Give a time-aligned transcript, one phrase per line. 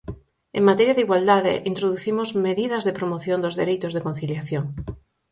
[0.57, 4.65] En materia de igualdade, introducimos medidas de promoción dos dereitos de conciliación.